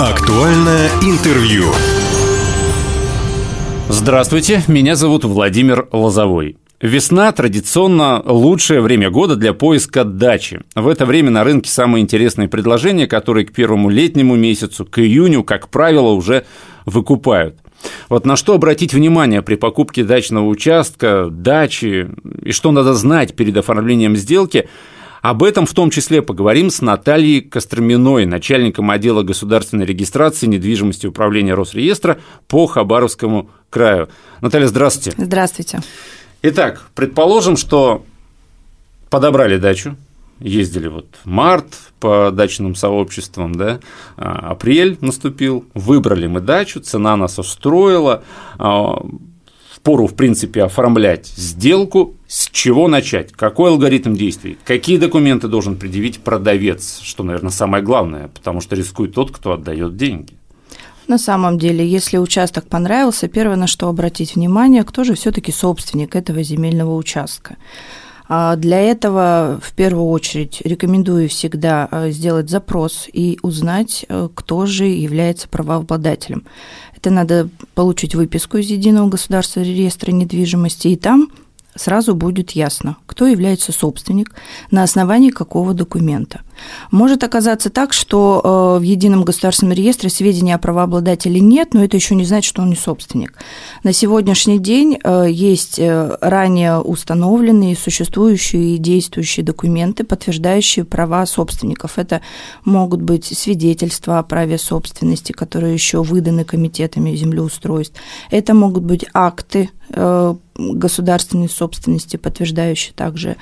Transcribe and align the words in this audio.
Актуальное 0.00 0.88
интервью. 1.02 1.64
Здравствуйте, 3.90 4.62
меня 4.66 4.96
зовут 4.96 5.24
Владимир 5.24 5.88
Лозовой. 5.92 6.56
Весна 6.80 7.30
традиционно 7.32 8.22
лучшее 8.24 8.80
время 8.80 9.10
года 9.10 9.36
для 9.36 9.52
поиска 9.52 10.04
дачи. 10.04 10.62
В 10.74 10.88
это 10.88 11.04
время 11.04 11.30
на 11.30 11.44
рынке 11.44 11.70
самые 11.70 12.00
интересные 12.00 12.48
предложения, 12.48 13.06
которые 13.06 13.44
к 13.44 13.52
первому 13.52 13.90
летнему 13.90 14.36
месяцу, 14.36 14.86
к 14.86 15.00
июню, 15.00 15.44
как 15.44 15.68
правило, 15.68 16.12
уже 16.12 16.46
выкупают. 16.86 17.58
Вот 18.08 18.24
на 18.24 18.36
что 18.36 18.54
обратить 18.54 18.94
внимание 18.94 19.42
при 19.42 19.56
покупке 19.56 20.02
дачного 20.02 20.46
участка, 20.46 21.28
дачи, 21.30 22.08
и 22.42 22.52
что 22.52 22.72
надо 22.72 22.94
знать 22.94 23.36
перед 23.36 23.54
оформлением 23.58 24.16
сделки– 24.16 24.66
об 25.22 25.42
этом 25.42 25.66
в 25.66 25.74
том 25.74 25.90
числе 25.90 26.22
поговорим 26.22 26.70
с 26.70 26.80
Натальей 26.80 27.40
Костроминой, 27.40 28.26
начальником 28.26 28.90
отдела 28.90 29.22
государственной 29.22 29.84
регистрации 29.84 30.46
недвижимости 30.46 31.06
управления 31.06 31.54
Росреестра 31.54 32.18
по 32.48 32.66
Хабаровскому 32.66 33.50
краю. 33.68 34.08
Наталья, 34.40 34.66
здравствуйте. 34.66 35.14
Здравствуйте. 35.22 35.80
Итак, 36.42 36.88
предположим, 36.94 37.56
что 37.56 38.04
подобрали 39.10 39.58
дачу, 39.58 39.96
ездили 40.38 40.88
вот 40.88 41.06
март 41.24 41.66
по 42.00 42.30
дачным 42.32 42.74
сообществам, 42.74 43.54
да, 43.54 43.80
а, 44.16 44.50
апрель 44.50 44.96
наступил, 45.02 45.66
выбрали 45.74 46.26
мы 46.26 46.40
дачу, 46.40 46.80
цена 46.80 47.16
нас 47.16 47.38
устроила, 47.38 48.24
а, 48.58 49.04
пору, 49.82 50.06
в 50.06 50.14
принципе, 50.14 50.62
оформлять 50.62 51.26
сделку, 51.26 52.14
с 52.30 52.48
чего 52.52 52.86
начать, 52.86 53.32
какой 53.32 53.72
алгоритм 53.72 54.14
действий, 54.14 54.56
какие 54.64 54.98
документы 54.98 55.48
должен 55.48 55.74
предъявить 55.74 56.20
продавец, 56.20 57.00
что, 57.02 57.24
наверное, 57.24 57.50
самое 57.50 57.82
главное, 57.82 58.28
потому 58.28 58.60
что 58.60 58.76
рискует 58.76 59.14
тот, 59.14 59.32
кто 59.32 59.54
отдает 59.54 59.96
деньги. 59.96 60.34
На 61.08 61.18
самом 61.18 61.58
деле, 61.58 61.84
если 61.84 62.18
участок 62.18 62.68
понравился, 62.68 63.26
первое, 63.26 63.56
на 63.56 63.66
что 63.66 63.88
обратить 63.88 64.36
внимание, 64.36 64.84
кто 64.84 65.02
же 65.02 65.14
все-таки 65.14 65.50
собственник 65.50 66.14
этого 66.14 66.44
земельного 66.44 66.94
участка. 66.94 67.56
А 68.28 68.54
для 68.54 68.78
этого 68.78 69.58
в 69.60 69.72
первую 69.74 70.06
очередь 70.06 70.60
рекомендую 70.64 71.28
всегда 71.28 71.88
э, 71.90 72.12
сделать 72.12 72.48
запрос 72.48 73.08
и 73.12 73.40
узнать, 73.42 74.06
э, 74.08 74.28
кто 74.32 74.66
же 74.66 74.84
является 74.84 75.48
правообладателем. 75.48 76.44
Это 76.94 77.10
надо 77.10 77.48
получить 77.74 78.14
выписку 78.14 78.58
из 78.58 78.70
Единого 78.70 79.08
государственного 79.08 79.68
реестра 79.68 80.12
недвижимости, 80.12 80.86
и 80.86 80.96
там 80.96 81.30
сразу 81.74 82.14
будет 82.14 82.52
ясно, 82.52 82.96
кто 83.06 83.26
является 83.26 83.72
собственник, 83.72 84.34
на 84.70 84.82
основании 84.82 85.30
какого 85.30 85.74
документа. 85.74 86.40
Может 86.90 87.24
оказаться 87.24 87.70
так, 87.70 87.92
что 87.92 88.76
э, 88.76 88.80
в 88.80 88.82
едином 88.82 89.24
государственном 89.24 89.74
реестре 89.74 90.10
сведений 90.10 90.52
о 90.52 90.58
правообладателе 90.58 91.40
нет, 91.40 91.74
но 91.74 91.84
это 91.84 91.96
еще 91.96 92.14
не 92.14 92.24
значит, 92.24 92.48
что 92.48 92.62
он 92.62 92.70
не 92.70 92.76
собственник. 92.76 93.34
На 93.84 93.92
сегодняшний 93.92 94.58
день 94.58 94.98
э, 95.02 95.26
есть 95.30 95.78
э, 95.78 96.16
ранее 96.20 96.78
установленные, 96.80 97.76
существующие 97.76 98.74
и 98.74 98.78
действующие 98.78 99.44
документы, 99.44 100.04
подтверждающие 100.04 100.84
права 100.84 101.26
собственников. 101.26 101.98
Это 101.98 102.20
могут 102.64 103.02
быть 103.02 103.26
свидетельства 103.26 104.18
о 104.18 104.22
праве 104.22 104.58
собственности, 104.58 105.32
которые 105.32 105.74
еще 105.74 106.02
выданы 106.02 106.44
комитетами 106.44 107.14
землеустройств. 107.14 108.00
Это 108.30 108.54
могут 108.54 108.84
быть 108.84 109.04
акты 109.14 109.70
государственной 110.56 111.48
собственности, 111.48 112.16
подтверждающие 112.16 112.94
также 112.94 113.36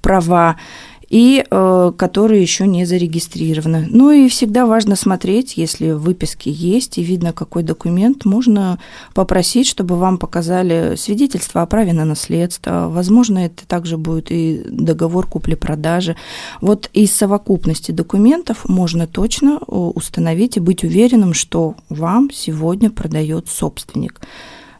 права 0.00 0.56
и 1.14 1.44
э, 1.48 1.92
которые 1.96 2.42
еще 2.42 2.66
не 2.66 2.84
зарегистрированы. 2.84 3.86
Ну 3.88 4.10
и 4.10 4.28
всегда 4.28 4.66
важно 4.66 4.96
смотреть, 4.96 5.56
если 5.56 5.92
выписки 5.92 6.48
есть 6.48 6.98
и 6.98 7.04
видно, 7.04 7.32
какой 7.32 7.62
документ, 7.62 8.24
можно 8.24 8.80
попросить, 9.14 9.68
чтобы 9.68 9.94
вам 9.94 10.18
показали 10.18 10.96
свидетельство 10.96 11.62
о 11.62 11.66
праве 11.66 11.92
на 11.92 12.04
наследство. 12.04 12.88
Возможно, 12.90 13.38
это 13.38 13.64
также 13.64 13.96
будет 13.96 14.32
и 14.32 14.64
договор 14.68 15.28
купли-продажи. 15.28 16.16
Вот 16.60 16.90
из 16.92 17.12
совокупности 17.12 17.92
документов 17.92 18.68
можно 18.68 19.06
точно 19.06 19.60
э, 19.60 19.72
установить 19.72 20.56
и 20.56 20.60
быть 20.60 20.82
уверенным, 20.82 21.32
что 21.32 21.76
вам 21.90 22.28
сегодня 22.32 22.90
продает 22.90 23.46
собственник. 23.46 24.20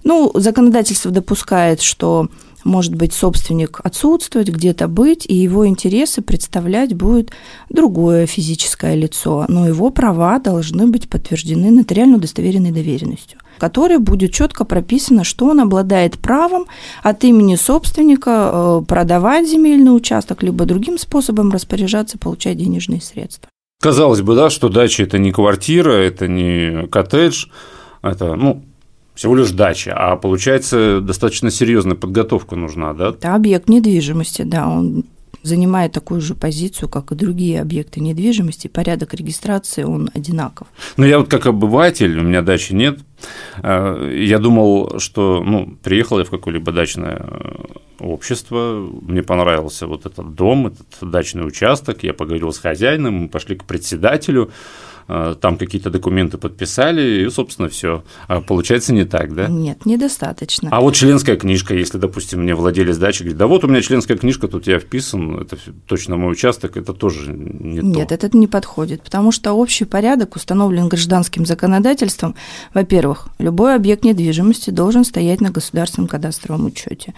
Ну, 0.02 0.32
законодательство 0.34 1.12
допускает, 1.12 1.80
что 1.80 2.28
может 2.64 2.94
быть 2.94 3.12
собственник 3.12 3.80
отсутствовать, 3.82 4.48
где-то 4.48 4.88
быть, 4.88 5.24
и 5.26 5.34
его 5.34 5.66
интересы 5.66 6.22
представлять 6.22 6.94
будет 6.94 7.30
другое 7.68 8.26
физическое 8.26 8.94
лицо, 8.94 9.44
но 9.48 9.68
его 9.68 9.90
права 9.90 10.38
должны 10.38 10.86
быть 10.86 11.08
подтверждены 11.08 11.70
нотариально 11.70 12.16
удостоверенной 12.16 12.72
доверенностью, 12.72 13.38
которой 13.58 13.98
будет 13.98 14.32
четко 14.32 14.64
прописано, 14.64 15.24
что 15.24 15.46
он 15.46 15.60
обладает 15.60 16.18
правом 16.18 16.66
от 17.02 17.24
имени 17.24 17.56
собственника 17.56 18.50
э, 18.52 18.82
продавать 18.86 19.48
земельный 19.48 19.94
участок, 19.94 20.42
либо 20.42 20.64
другим 20.64 20.98
способом 20.98 21.52
распоряжаться, 21.52 22.18
получать 22.18 22.58
денежные 22.58 23.00
средства. 23.00 23.48
Казалось 23.80 24.22
бы, 24.22 24.34
да, 24.34 24.48
что 24.48 24.68
дача– 24.70 25.02
это 25.04 25.18
не 25.18 25.30
квартира, 25.30 25.92
это 25.92 26.26
не 26.26 26.86
коттедж, 26.86 27.46
это, 28.02 28.34
ну, 28.34 28.64
всего 29.14 29.36
лишь 29.36 29.50
дача, 29.52 29.94
а 29.96 30.16
получается 30.16 31.00
достаточно 31.00 31.50
серьезная 31.50 31.96
подготовка 31.96 32.56
нужна, 32.56 32.92
да? 32.92 33.10
Это 33.10 33.34
объект 33.34 33.68
недвижимости, 33.68 34.42
да, 34.42 34.68
он 34.68 35.04
занимает 35.44 35.92
такую 35.92 36.20
же 36.20 36.34
позицию, 36.34 36.88
как 36.88 37.12
и 37.12 37.14
другие 37.14 37.60
объекты 37.60 38.00
недвижимости, 38.00 38.66
порядок 38.66 39.14
регистрации, 39.14 39.84
он 39.84 40.10
одинаков. 40.14 40.66
Ну, 40.96 41.04
я 41.04 41.18
вот 41.18 41.28
как 41.28 41.46
обыватель, 41.46 42.18
у 42.18 42.22
меня 42.22 42.40
дачи 42.40 42.72
нет, 42.72 43.00
э, 43.62 44.22
я 44.24 44.38
думал, 44.38 44.98
что, 44.98 45.42
ну, 45.44 45.76
приехал 45.82 46.18
я 46.18 46.24
в 46.24 46.30
какое-либо 46.30 46.72
дачное 46.72 47.20
э, 47.20 47.54
общество, 48.00 48.88
мне 49.02 49.22
понравился 49.22 49.86
вот 49.86 50.06
этот 50.06 50.34
дом, 50.34 50.68
этот 50.68 51.10
дачный 51.10 51.46
участок, 51.46 52.02
я 52.02 52.14
поговорил 52.14 52.50
с 52.52 52.58
хозяином, 52.58 53.14
мы 53.14 53.28
пошли 53.28 53.54
к 53.54 53.64
председателю, 53.64 54.50
там 55.06 55.56
какие-то 55.56 55.90
документы 55.90 56.38
подписали, 56.38 57.26
и, 57.26 57.30
собственно, 57.30 57.68
все. 57.68 58.04
А 58.28 58.40
получается 58.40 58.92
не 58.92 59.04
так, 59.04 59.34
да? 59.34 59.48
Нет, 59.48 59.86
недостаточно. 59.86 60.68
А 60.72 60.80
вот 60.80 60.94
членская 60.94 61.36
книжка, 61.36 61.74
если, 61.74 61.98
допустим, 61.98 62.42
мне 62.42 62.54
владелец 62.54 62.96
дачи 62.96 63.22
говорит, 63.22 63.38
да 63.38 63.46
вот 63.46 63.64
у 63.64 63.68
меня 63.68 63.82
членская 63.82 64.16
книжка, 64.16 64.48
тут 64.48 64.66
я 64.66 64.78
вписан, 64.78 65.40
это 65.40 65.56
точно 65.86 66.16
мой 66.16 66.32
участок, 66.32 66.76
это 66.76 66.92
тоже 66.92 67.32
не 67.32 67.80
Нет, 67.80 68.08
то. 68.08 68.14
это 68.14 68.36
не 68.36 68.46
подходит, 68.46 69.02
потому 69.02 69.32
что 69.32 69.52
общий 69.52 69.84
порядок 69.84 70.36
установлен 70.36 70.88
гражданским 70.88 71.46
законодательством. 71.46 72.34
Во-первых, 72.72 73.28
любой 73.38 73.74
объект 73.74 74.04
недвижимости 74.04 74.70
должен 74.70 75.04
стоять 75.04 75.40
на 75.40 75.50
государственном 75.50 76.08
кадастровом 76.08 76.66
учете. 76.66 77.14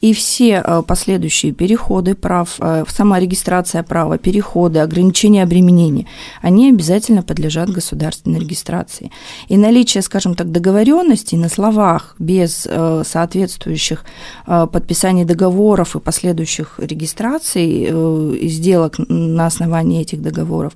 И 0.00 0.12
все 0.12 0.62
э, 0.64 0.82
последующие 0.86 1.52
переходы 1.52 2.14
прав, 2.14 2.56
э, 2.58 2.84
сама 2.88 3.18
регистрация 3.18 3.82
права, 3.82 4.18
переходы, 4.18 4.80
ограничения 4.80 5.42
обременения, 5.42 6.06
они 6.42 6.70
обязательно 6.70 7.22
подлежат 7.30 7.70
государственной 7.70 8.40
регистрации. 8.40 9.12
И 9.52 9.56
наличие, 9.56 10.02
скажем 10.02 10.34
так, 10.34 10.50
договоренностей 10.50 11.38
на 11.38 11.48
словах 11.48 12.16
без 12.18 12.66
э, 12.66 13.04
соответствующих 13.06 14.04
э, 14.48 14.66
подписаний 14.72 15.24
договоров 15.24 15.94
и 15.94 16.00
последующих 16.00 16.80
регистраций 16.80 17.86
э, 17.88 18.48
сделок 18.48 18.98
на 19.08 19.46
основании 19.46 20.00
этих 20.00 20.22
договоров, 20.22 20.72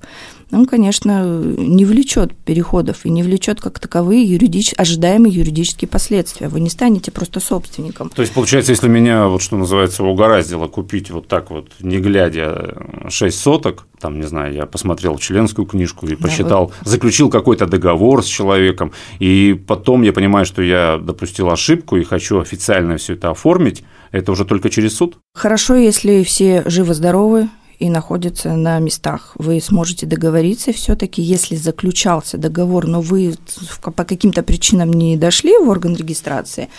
он, 0.51 0.65
конечно, 0.65 1.25
не 1.25 1.85
влечет 1.85 2.33
переходов 2.33 3.05
и 3.05 3.09
не 3.09 3.23
влечет 3.23 3.59
как 3.59 3.79
таковые 3.79 4.23
юридич... 4.23 4.73
ожидаемые 4.77 5.33
юридические 5.33 5.89
последствия. 5.89 6.47
Вы 6.47 6.59
не 6.59 6.69
станете 6.69 7.11
просто 7.11 7.39
собственником. 7.39 8.09
То 8.09 8.21
есть, 8.21 8.33
получается, 8.33 8.71
если 8.71 8.87
меня, 8.87 9.27
вот 9.27 9.41
что 9.41 9.57
называется, 9.57 10.03
угораздило 10.03 10.67
купить 10.67 11.09
вот 11.09 11.27
так 11.27 11.49
вот, 11.51 11.71
не 11.79 11.97
глядя 11.97 12.75
6 13.09 13.37
соток, 13.37 13.87
там, 13.99 14.19
не 14.19 14.27
знаю, 14.27 14.53
я 14.53 14.65
посмотрел 14.65 15.17
членскую 15.17 15.65
книжку 15.65 16.05
и 16.07 16.15
посчитал, 16.15 16.67
да, 16.67 16.73
вот. 16.79 16.87
заключил 16.87 17.29
какой-то 17.29 17.65
договор 17.65 18.23
с 18.23 18.27
человеком, 18.27 18.91
и 19.19 19.59
потом 19.67 20.03
я 20.03 20.13
понимаю, 20.13 20.45
что 20.45 20.61
я 20.61 20.97
допустил 20.97 21.49
ошибку 21.49 21.97
и 21.97 22.03
хочу 22.03 22.39
официально 22.39 22.97
все 22.97 23.13
это 23.13 23.31
оформить, 23.31 23.83
это 24.11 24.31
уже 24.31 24.45
только 24.45 24.69
через 24.69 24.95
суд? 24.95 25.17
Хорошо, 25.33 25.75
если 25.75 26.23
все 26.23 26.63
живы-здоровы, 26.65 27.49
и 27.79 27.89
находятся 27.89 28.55
на 28.55 28.79
местах. 28.79 29.33
Вы 29.37 29.61
сможете 29.61 30.05
договориться 30.05 30.73
все-таки, 30.73 31.21
если 31.21 31.55
заключался 31.55 32.37
договор, 32.37 32.87
но 32.87 33.01
вы 33.01 33.35
по 33.81 34.03
каким-то 34.03 34.43
причинам 34.43 34.91
не 34.93 35.17
дошли 35.17 35.57
в 35.57 35.69
орган 35.69 35.95
регистрации, 35.95 36.69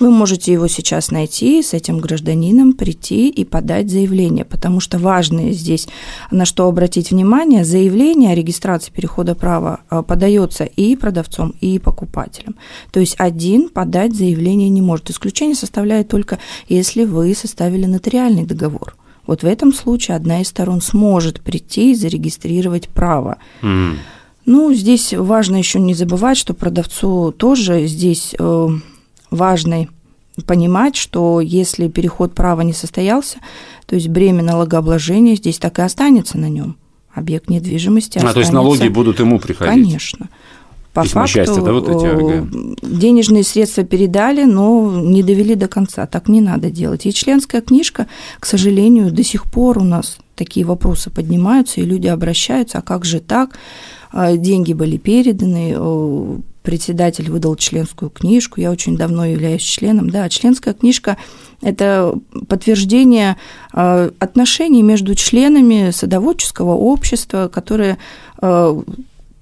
вы 0.00 0.10
можете 0.10 0.52
его 0.52 0.68
сейчас 0.68 1.10
найти, 1.10 1.62
с 1.62 1.72
этим 1.72 1.98
гражданином 1.98 2.72
прийти 2.72 3.28
и 3.28 3.44
подать 3.44 3.90
заявление, 3.90 4.44
потому 4.44 4.80
что 4.80 4.98
важное 4.98 5.52
здесь, 5.52 5.88
на 6.30 6.44
что 6.44 6.68
обратить 6.68 7.10
внимание, 7.10 7.64
заявление 7.64 8.32
о 8.32 8.34
регистрации 8.34 8.90
перехода 8.90 9.34
права 9.34 9.80
а, 9.88 10.02
подается 10.02 10.64
и 10.64 10.96
продавцом, 10.96 11.54
и 11.60 11.78
покупателем. 11.78 12.56
То 12.90 13.00
есть 13.00 13.16
один 13.18 13.68
подать 13.68 14.14
заявление 14.14 14.68
не 14.68 14.82
может. 14.82 15.10
Исключение 15.10 15.54
составляет 15.54 16.08
только, 16.08 16.38
если 16.68 17.04
вы 17.04 17.34
составили 17.34 17.86
нотариальный 17.86 18.44
договор. 18.44 18.96
Вот 19.26 19.42
в 19.42 19.46
этом 19.46 19.72
случае 19.72 20.16
одна 20.16 20.40
из 20.40 20.48
сторон 20.48 20.80
сможет 20.80 21.40
прийти 21.40 21.92
и 21.92 21.94
зарегистрировать 21.94 22.88
право. 22.88 23.38
Mm. 23.62 23.96
Ну, 24.44 24.72
здесь 24.72 25.12
важно 25.12 25.56
еще 25.56 25.80
не 25.80 25.94
забывать, 25.94 26.36
что 26.36 26.54
продавцу 26.54 27.32
тоже 27.32 27.86
здесь 27.86 28.34
э, 28.38 28.68
важно 29.30 29.88
понимать, 30.46 30.96
что 30.96 31.40
если 31.40 31.88
переход 31.88 32.34
права 32.34 32.60
не 32.60 32.72
состоялся, 32.72 33.38
то 33.86 33.94
есть 33.94 34.08
бремя 34.08 34.42
налогообложения 34.42 35.34
здесь 35.34 35.58
так 35.58 35.78
и 35.78 35.82
останется 35.82 36.38
на 36.38 36.48
нем. 36.48 36.76
Объект 37.12 37.48
недвижимости 37.48 38.18
а, 38.18 38.20
останется. 38.20 38.34
то 38.34 38.40
есть 38.40 38.52
налоги 38.52 38.88
будут 38.88 39.18
ему 39.20 39.40
приходить? 39.40 39.74
Конечно. 39.74 40.28
По 40.96 41.02
Письма 41.02 41.26
факту, 41.26 41.34
счастья, 41.34 41.60
да, 41.60 41.72
вот 41.74 41.90
эти, 41.90 42.06
ага. 42.06 42.48
денежные 42.80 43.44
средства 43.44 43.84
передали, 43.84 44.44
но 44.44 44.98
не 44.98 45.22
довели 45.22 45.54
до 45.54 45.68
конца. 45.68 46.06
Так 46.06 46.26
не 46.26 46.40
надо 46.40 46.70
делать. 46.70 47.04
И 47.04 47.12
членская 47.12 47.60
книжка, 47.60 48.06
к 48.40 48.46
сожалению, 48.46 49.12
до 49.12 49.22
сих 49.22 49.44
пор 49.44 49.76
у 49.76 49.84
нас 49.84 50.16
такие 50.36 50.64
вопросы 50.64 51.10
поднимаются, 51.10 51.82
и 51.82 51.84
люди 51.84 52.06
обращаются, 52.06 52.78
а 52.78 52.80
как 52.80 53.04
же 53.04 53.20
так? 53.20 53.58
А, 54.10 54.38
деньги 54.38 54.72
были 54.72 54.96
переданы, 54.96 55.76
председатель 56.62 57.30
выдал 57.30 57.56
членскую 57.56 58.10
книжку, 58.10 58.62
я 58.62 58.70
очень 58.70 58.96
давно 58.96 59.26
являюсь 59.26 59.60
членом. 59.60 60.08
Да, 60.08 60.30
членская 60.30 60.72
книжка– 60.72 61.18
это 61.60 62.14
подтверждение 62.48 63.36
а, 63.70 64.10
отношений 64.18 64.82
между 64.82 65.14
членами 65.14 65.90
садоводческого 65.90 66.72
общества, 66.72 67.50
которые 67.52 67.98
а, 68.40 68.82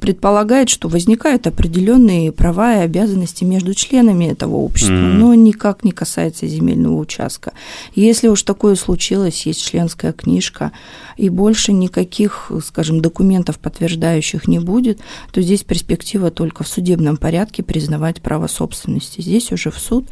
предполагает, 0.05 0.69
что 0.69 0.89
возникают 0.91 1.47
определенные 1.47 2.31
права 2.31 2.75
и 2.75 2.81
обязанности 2.81 3.43
между 3.43 3.73
членами 3.73 4.27
этого 4.27 4.57
общества, 4.57 4.93
mm. 4.93 5.15
но 5.15 5.33
никак 5.33 5.83
не 5.83 5.93
касается 5.93 6.47
земельного 6.47 6.97
участка. 6.99 7.55
Если 7.95 8.29
уж 8.29 8.43
такое 8.43 8.75
случилось, 8.75 9.47
есть 9.47 9.65
членская 9.65 10.13
книжка, 10.13 10.73
и 11.17 11.31
больше 11.31 11.73
никаких, 11.73 12.53
скажем, 12.63 13.01
документов, 13.01 13.59
подтверждающих 13.59 14.47
не 14.47 14.59
будет, 14.59 15.01
то 15.33 15.41
здесь 15.41 15.63
перспектива 15.63 16.31
только 16.31 16.65
в 16.65 16.69
судебном 16.69 17.17
порядке 17.17 17.63
признавать 17.63 18.21
право 18.21 18.47
собственности. 18.47 19.23
Здесь 19.23 19.53
уже 19.53 19.71
в 19.71 19.79
суд. 19.79 20.05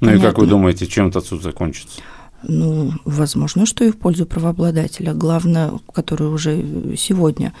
Ну 0.00 0.08
понятно. 0.08 0.26
и 0.26 0.28
как 0.28 0.36
вы 0.36 0.46
думаете, 0.46 0.86
чем 0.86 1.08
этот 1.08 1.24
суд 1.24 1.42
закончится? 1.42 2.02
Ну, 2.46 2.92
возможно, 3.06 3.64
что 3.64 3.82
и 3.82 3.92
в 3.92 3.96
пользу 3.96 4.26
правообладателя. 4.26 5.14
Главное, 5.14 5.72
который 5.90 6.26
уже 6.26 6.62
сегодня 6.98 7.54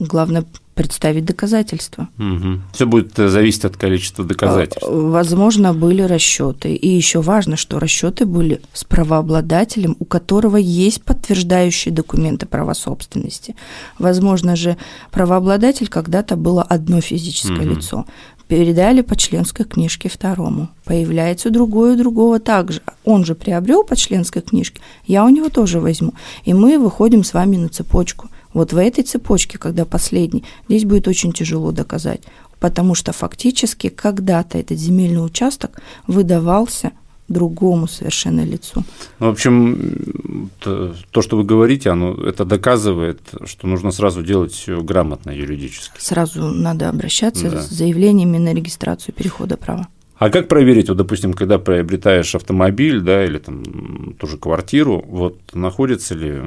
Главное 0.00 0.46
представить 0.80 1.26
доказательства. 1.26 2.08
Угу. 2.18 2.60
Все 2.72 2.86
будет 2.86 3.18
э, 3.18 3.28
зависеть 3.28 3.66
от 3.66 3.76
количества 3.76 4.24
доказательств. 4.24 4.82
А, 4.82 4.90
возможно, 4.90 5.74
были 5.74 6.00
расчеты. 6.00 6.74
И 6.74 6.88
еще 6.88 7.20
важно, 7.20 7.56
что 7.56 7.78
расчеты 7.78 8.24
были 8.24 8.62
с 8.72 8.84
правообладателем, 8.84 9.94
у 9.98 10.06
которого 10.06 10.56
есть 10.56 11.02
подтверждающие 11.02 11.92
документы 11.92 12.46
права 12.46 12.72
собственности. 12.72 13.56
Возможно 13.98 14.56
же, 14.56 14.78
правообладатель 15.10 15.88
когда-то 15.88 16.36
было 16.36 16.62
одно 16.62 17.02
физическое 17.02 17.66
угу. 17.66 17.74
лицо. 17.74 18.06
Передали 18.48 19.02
по 19.02 19.16
членской 19.16 19.66
книжке 19.66 20.08
второму. 20.08 20.70
Появляется 20.86 21.50
другое 21.50 21.92
у 21.92 21.98
другого 21.98 22.40
также. 22.40 22.80
Он 23.04 23.26
же 23.26 23.34
приобрел 23.34 23.84
по 23.84 23.96
членской 23.96 24.40
книжке, 24.40 24.80
я 25.06 25.26
у 25.26 25.28
него 25.28 25.50
тоже 25.50 25.78
возьму. 25.78 26.14
И 26.46 26.54
мы 26.54 26.78
выходим 26.78 27.22
с 27.22 27.34
вами 27.34 27.56
на 27.56 27.68
цепочку– 27.68 28.30
вот 28.52 28.72
в 28.72 28.76
этой 28.76 29.04
цепочке, 29.04 29.58
когда 29.58 29.84
последний, 29.84 30.44
здесь 30.68 30.84
будет 30.84 31.08
очень 31.08 31.32
тяжело 31.32 31.72
доказать, 31.72 32.22
потому 32.58 32.94
что 32.94 33.12
фактически 33.12 33.88
когда-то 33.88 34.58
этот 34.58 34.78
земельный 34.78 35.24
участок 35.24 35.80
выдавался 36.06 36.92
другому 37.30 37.86
совершенно 37.86 38.44
лицу. 38.44 38.84
Ну, 39.20 39.28
в 39.28 39.30
общем, 39.30 40.50
то, 40.58 40.94
то, 41.10 41.22
что 41.22 41.36
вы 41.36 41.44
говорите, 41.44 41.88
оно 41.90 42.14
это 42.14 42.44
доказывает, 42.44 43.20
что 43.44 43.68
нужно 43.68 43.92
сразу 43.92 44.22
делать 44.22 44.52
все 44.52 44.82
грамотно 44.82 45.30
юридически. 45.30 45.94
Сразу 45.98 46.48
надо 46.48 46.88
обращаться 46.88 47.50
да. 47.50 47.62
с 47.62 47.70
заявлениями 47.70 48.38
на 48.38 48.52
регистрацию 48.52 49.14
перехода 49.14 49.56
права. 49.56 49.86
А 50.18 50.28
как 50.28 50.48
проверить, 50.48 50.88
вот, 50.88 50.98
допустим, 50.98 51.32
когда 51.32 51.58
приобретаешь 51.58 52.34
автомобиль, 52.34 53.00
да, 53.00 53.24
или 53.24 53.38
там 53.38 54.14
ту 54.18 54.26
же 54.26 54.36
квартиру, 54.36 55.02
вот 55.08 55.38
находится 55.54 56.14
ли 56.14 56.42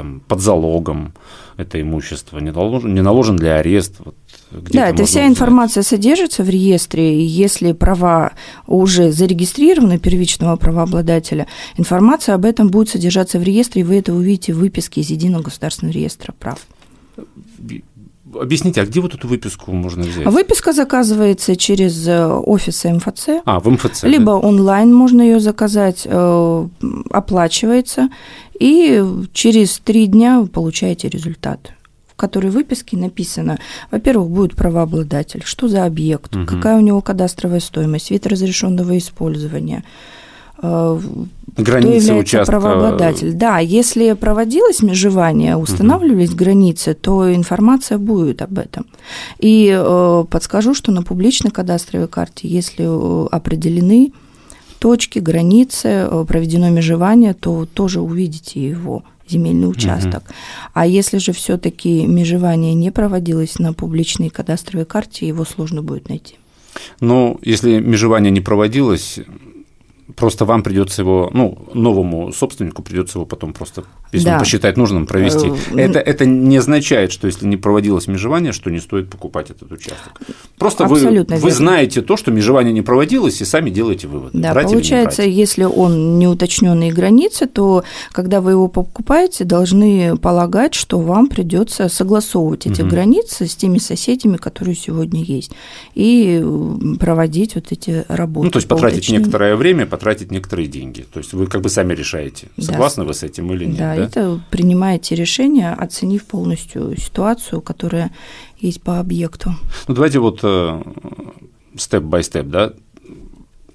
там, 0.00 0.20
под 0.26 0.40
залогом 0.40 1.12
это 1.58 1.78
имущество, 1.78 2.38
не 2.38 2.50
наложен, 2.50 2.94
не 2.94 3.02
наложен 3.02 3.38
ли 3.38 3.48
арест? 3.48 3.96
Вот, 3.98 4.14
да, 4.50 4.88
это 4.88 5.04
вся 5.04 5.20
узнать? 5.20 5.32
информация 5.32 5.82
содержится 5.82 6.42
в 6.42 6.48
реестре, 6.48 7.20
и 7.20 7.22
если 7.22 7.72
права 7.72 8.32
уже 8.66 9.12
зарегистрированы 9.12 9.98
первичного 9.98 10.56
правообладателя, 10.56 11.46
информация 11.76 12.34
об 12.34 12.46
этом 12.46 12.68
будет 12.68 12.88
содержаться 12.88 13.38
в 13.38 13.42
реестре, 13.42 13.82
и 13.82 13.84
вы 13.84 13.98
это 13.98 14.14
увидите 14.14 14.54
в 14.54 14.58
выписке 14.58 15.02
из 15.02 15.10
Единого 15.10 15.42
государственного 15.42 15.92
реестра 15.92 16.32
прав. 16.32 16.66
Объясните, 18.34 18.82
а 18.82 18.86
где 18.86 19.00
вот 19.00 19.14
эту 19.14 19.28
выписку 19.28 19.72
можно 19.72 20.02
взять? 20.02 20.26
Выписка 20.26 20.72
заказывается 20.72 21.56
через 21.56 22.06
э, 22.06 22.26
офис 22.26 22.84
МФЦ. 22.84 23.42
А, 23.44 23.60
в 23.60 23.70
МФЦ. 23.70 24.04
Либо 24.04 24.26
да? 24.26 24.36
онлайн 24.36 24.94
можно 24.94 25.22
ее 25.22 25.40
заказать, 25.40 26.02
э, 26.04 26.68
оплачивается, 27.10 28.08
и 28.58 29.04
через 29.32 29.78
три 29.78 30.06
дня 30.06 30.40
вы 30.40 30.46
получаете 30.46 31.08
результат 31.08 31.72
в 32.06 32.16
которой 32.20 32.50
выписке 32.50 32.98
написано, 32.98 33.58
во-первых, 33.90 34.28
будет 34.28 34.54
правообладатель, 34.54 35.40
что 35.42 35.68
за 35.68 35.86
объект, 35.86 36.36
угу. 36.36 36.44
какая 36.44 36.76
у 36.76 36.80
него 36.80 37.00
кадастровая 37.00 37.60
стоимость, 37.60 38.10
вид 38.10 38.26
разрешенного 38.26 38.98
использования, 38.98 39.84
границы 40.60 41.56
кто 41.56 42.12
является 42.12 42.14
участка. 42.14 42.52
правообладатель. 42.52 43.32
Да, 43.32 43.58
если 43.58 44.12
проводилось 44.12 44.82
межевание, 44.82 45.56
устанавливались 45.56 46.30
угу. 46.30 46.38
границы, 46.38 46.94
то 46.94 47.32
информация 47.34 47.98
будет 47.98 48.42
об 48.42 48.58
этом. 48.58 48.86
И 49.38 49.72
э, 49.76 50.24
подскажу, 50.30 50.74
что 50.74 50.92
на 50.92 51.02
публичной 51.02 51.50
кадастровой 51.50 52.08
карте, 52.08 52.48
если 52.48 52.84
э, 52.86 53.28
определены 53.30 54.12
точки, 54.78 55.18
границы, 55.18 55.88
э, 56.10 56.24
проведено 56.26 56.70
межевание, 56.70 57.34
то 57.34 57.66
тоже 57.66 58.00
увидите 58.00 58.60
его 58.60 59.02
земельный 59.28 59.70
участок. 59.70 60.24
Угу. 60.24 60.34
А 60.74 60.86
если 60.86 61.18
же 61.18 61.32
все-таки 61.32 62.06
межевание 62.06 62.74
не 62.74 62.90
проводилось 62.90 63.58
на 63.58 63.72
публичной 63.72 64.28
кадастровой 64.28 64.86
карте, 64.86 65.28
его 65.28 65.44
сложно 65.44 65.82
будет 65.82 66.08
найти. 66.08 66.36
Ну, 67.00 67.38
если 67.42 67.80
межевание 67.80 68.30
не 68.30 68.40
проводилось, 68.40 69.18
Просто 70.16 70.44
вам 70.44 70.62
придется 70.62 71.02
его, 71.02 71.30
ну, 71.32 71.58
новому 71.74 72.32
собственнику 72.32 72.82
придется 72.82 73.18
его 73.18 73.26
потом 73.26 73.52
просто, 73.52 73.84
если 74.12 74.26
да. 74.26 74.34
он 74.34 74.40
посчитает 74.40 74.76
нужным, 74.76 75.06
провести. 75.06 75.52
Э, 75.72 75.78
это, 75.78 75.98
это 75.98 76.24
не 76.26 76.56
означает, 76.56 77.12
что 77.12 77.26
если 77.26 77.46
не 77.46 77.56
проводилось 77.56 78.06
межевание, 78.08 78.52
что 78.52 78.70
не 78.70 78.80
стоит 78.80 79.08
покупать 79.08 79.50
этот 79.50 79.70
участок. 79.70 80.20
Просто 80.58 80.84
вы, 80.84 81.24
вы 81.28 81.50
знаете 81.50 82.02
то, 82.02 82.16
что 82.16 82.30
межевание 82.30 82.72
не 82.72 82.82
проводилось, 82.82 83.40
и 83.40 83.44
сами 83.44 83.70
делаете 83.70 84.08
вывод. 84.08 84.32
Да, 84.32 84.54
получается, 84.54 85.22
если 85.22 85.64
он 85.64 86.18
не 86.18 86.26
уточненные 86.26 86.92
границы, 86.92 87.46
то 87.46 87.84
когда 88.12 88.40
вы 88.40 88.52
его 88.52 88.68
покупаете, 88.68 89.44
должны 89.44 90.16
полагать, 90.16 90.74
что 90.74 91.00
вам 91.00 91.28
придется 91.28 91.88
согласовывать 91.88 92.66
эти 92.66 92.82
угу. 92.82 92.90
границы 92.90 93.46
с 93.46 93.54
теми 93.56 93.78
соседями, 93.78 94.36
которые 94.36 94.74
сегодня 94.74 95.22
есть, 95.22 95.52
и 95.94 96.44
проводить 96.98 97.54
вот 97.54 97.66
эти 97.70 98.04
работы. 98.08 98.46
Ну, 98.46 98.50
то 98.50 98.58
есть 98.58 98.68
потратить 98.68 99.10
некоторое 99.10 99.56
время, 99.56 99.86
потратить 99.86 100.30
некоторые 100.30 100.68
деньги. 100.68 101.04
То 101.12 101.18
есть 101.18 101.32
вы 101.32 101.46
как 101.46 101.60
бы 101.60 101.68
сами 101.68 101.94
решаете, 101.94 102.48
согласны 102.58 103.04
да. 103.04 103.08
вы 103.08 103.14
с 103.14 103.22
этим 103.22 103.52
или 103.52 103.64
нет. 103.64 103.78
Да, 103.78 103.99
да, 104.00 104.06
это 104.06 104.40
принимаете 104.50 105.14
решение, 105.14 105.72
оценив 105.72 106.26
полностью 106.26 106.96
ситуацию, 106.96 107.60
которая 107.60 108.10
есть 108.58 108.82
по 108.82 108.98
объекту. 108.98 109.54
Ну 109.88 109.94
давайте 109.94 110.18
вот 110.18 110.44
степ-бай-степ, 111.76 112.46
да, 112.46 112.72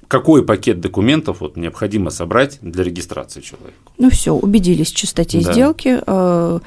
какой 0.07 0.45
пакет 0.45 0.79
документов 0.79 1.41
вот 1.41 1.57
необходимо 1.57 2.09
собрать 2.09 2.59
для 2.61 2.83
регистрации 2.83 3.41
человека? 3.41 3.73
Ну 3.97 4.09
все, 4.09 4.33
убедились 4.33 4.91
в 4.91 4.95
чистоте 4.95 5.41
да. 5.41 5.51
сделки. 5.51 5.99
Э, 6.05 6.59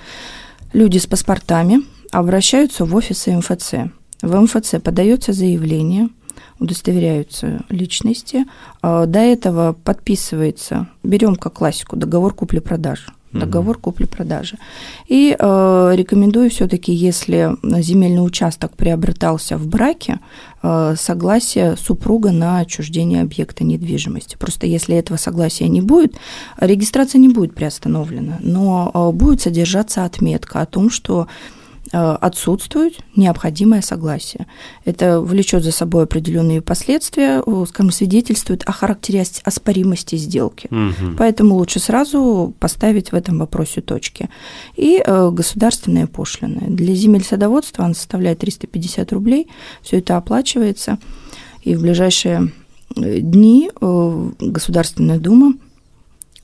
люди 0.73 0.99
с 0.99 1.07
паспортами 1.07 1.81
обращаются 2.11 2.85
в 2.85 2.95
офисы 2.95 3.37
МФЦ. 3.37 3.93
В 4.23 4.41
МФЦ 4.41 4.83
подается 4.83 5.33
заявление, 5.33 6.09
удостоверяются 6.59 7.61
личности. 7.69 8.45
А 8.83 9.07
до 9.07 9.21
этого 9.21 9.73
подписывается, 9.73 10.89
берем 11.05 11.37
как 11.37 11.55
классику, 11.55 11.97
договор 11.97 12.35
купли-продажи 12.35 13.13
договор 13.33 13.79
купли-продажи. 13.79 14.57
И 15.07 15.37
э, 15.39 15.93
рекомендую 15.95 16.51
все-таки, 16.51 16.93
если 16.93 17.57
земельный 17.81 18.25
участок 18.25 18.77
приобретался 18.77 19.57
в 19.57 19.67
браке, 19.67 20.21
э, 20.63 20.95
согласие 20.99 21.77
супруга 21.77 22.33
на 22.33 22.61
отчуждение 22.61 23.23
объекта 23.23 23.65
недвижимости. 23.65 24.37
Просто 24.39 24.67
если 24.67 24.97
этого 24.97 25.17
согласия 25.17 25.69
не 25.69 25.81
будет, 25.81 26.17
регистрация 26.59 27.19
не 27.19 27.29
будет 27.29 27.55
приостановлена, 27.55 28.39
но 28.41 28.91
э, 28.93 29.17
будет 29.17 29.41
содержаться 29.41 30.05
отметка 30.05 30.61
о 30.61 30.67
том, 30.67 30.91
что 30.91 31.29
отсутствует 31.93 32.99
необходимое 33.17 33.83
согласие. 33.83 34.47
Это 34.85 35.21
влечет 35.21 35.65
за 35.65 35.73
собой 35.73 36.05
определенные 36.05 36.61
последствия, 36.61 37.43
скажем, 37.67 37.91
свидетельствует 37.91 38.63
о 38.67 38.73
характере 38.73 39.25
оспоримости 39.45 40.17
сделки. 40.17 40.69
Угу. 40.71 41.17
Поэтому 41.17 41.55
лучше 41.55 41.79
сразу 41.79 42.55
поставить 42.59 43.13
в 43.13 43.15
этом 43.15 43.39
вопросе 43.39 43.81
точки. 43.81 44.29
И 44.77 45.03
э, 45.05 45.31
государственные 45.31 46.07
пошлины. 46.07 46.63
Для 46.69 46.95
земель 46.95 47.25
садоводства 47.25 47.85
она 47.85 47.95
составляет 47.95 48.41
350 48.41 49.13
рублей. 49.13 49.49
Все 49.83 49.99
это 49.99 50.17
оплачивается. 50.17 50.99
И 51.63 51.75
в 51.75 51.83
ближайшие 51.83 52.53
э, 52.97 53.21
дни 53.21 53.71
Государственная 53.81 55.19
Дума 55.19 55.55